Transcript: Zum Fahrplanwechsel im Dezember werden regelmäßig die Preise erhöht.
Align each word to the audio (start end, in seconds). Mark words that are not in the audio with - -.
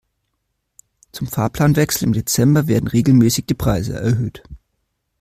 Zum 1.11 1.27
Fahrplanwechsel 1.27 2.07
im 2.07 2.13
Dezember 2.13 2.65
werden 2.65 2.87
regelmäßig 2.87 3.45
die 3.45 3.53
Preise 3.53 3.99
erhöht. 3.99 4.41